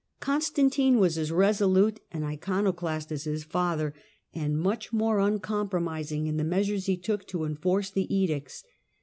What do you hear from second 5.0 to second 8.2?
uncompromising in he measures he took to enforce the